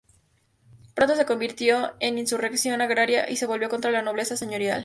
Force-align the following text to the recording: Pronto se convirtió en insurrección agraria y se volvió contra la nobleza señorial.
Pronto 0.95 1.15
se 1.15 1.27
convirtió 1.27 1.93
en 1.99 2.17
insurrección 2.17 2.81
agraria 2.81 3.29
y 3.29 3.35
se 3.35 3.45
volvió 3.45 3.69
contra 3.69 3.91
la 3.91 4.01
nobleza 4.01 4.35
señorial. 4.35 4.79